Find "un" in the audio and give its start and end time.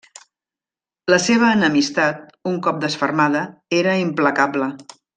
2.53-2.57